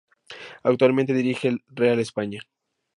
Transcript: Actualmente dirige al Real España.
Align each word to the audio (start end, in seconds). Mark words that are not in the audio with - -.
Actualmente 0.63 1.13
dirige 1.13 1.49
al 1.49 1.63
Real 1.69 1.99
España. 1.99 2.39